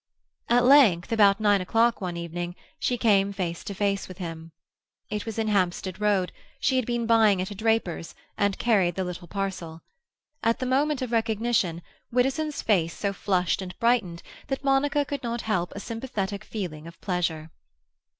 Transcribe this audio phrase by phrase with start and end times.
[0.49, 4.51] At length, about nine o'clock one evening, she came face to face with him.
[5.11, 9.03] It was in Hampstead Road; she had been buying at a draper's, and carried the
[9.03, 9.83] little parcel.
[10.41, 15.41] At the moment of recognition, Widdowson's face so flushed and brightened that Monica could not
[15.41, 17.51] help a sympathetic feeling of pleasure.